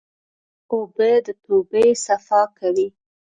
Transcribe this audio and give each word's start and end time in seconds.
اوبه 0.73 1.09
د 1.25 1.27
توبه 1.43 1.83
صفا 2.05 2.41
کوي. 2.57 2.87